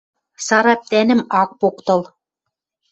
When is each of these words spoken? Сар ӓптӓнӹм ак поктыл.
Сар 0.45 0.65
ӓптӓнӹм 0.73 1.21
ак 1.41 1.49
поктыл. 1.61 2.01